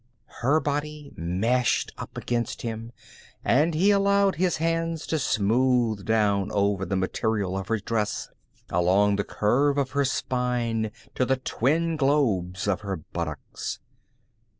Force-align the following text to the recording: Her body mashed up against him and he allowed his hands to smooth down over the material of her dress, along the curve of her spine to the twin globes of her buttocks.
Her 0.41 0.59
body 0.59 1.11
mashed 1.15 1.91
up 1.99 2.17
against 2.17 2.63
him 2.63 2.91
and 3.45 3.75
he 3.75 3.91
allowed 3.91 4.33
his 4.37 4.57
hands 4.57 5.05
to 5.05 5.19
smooth 5.19 6.05
down 6.05 6.51
over 6.53 6.87
the 6.87 6.95
material 6.95 7.55
of 7.55 7.67
her 7.67 7.77
dress, 7.77 8.27
along 8.71 9.17
the 9.17 9.23
curve 9.23 9.77
of 9.77 9.91
her 9.91 10.03
spine 10.03 10.89
to 11.13 11.23
the 11.23 11.37
twin 11.37 11.97
globes 11.97 12.67
of 12.67 12.81
her 12.81 12.95
buttocks. 12.97 13.79